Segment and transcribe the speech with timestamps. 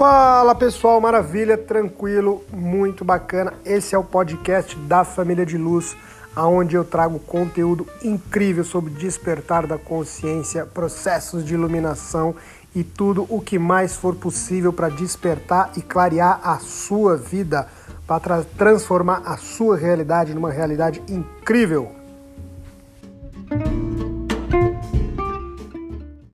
[0.00, 3.52] Fala pessoal, maravilha, tranquilo, muito bacana.
[3.66, 5.94] Esse é o podcast da Família de Luz,
[6.34, 12.34] aonde eu trago conteúdo incrível sobre despertar da consciência, processos de iluminação
[12.74, 17.68] e tudo o que mais for possível para despertar e clarear a sua vida,
[18.06, 21.99] para transformar a sua realidade numa realidade incrível.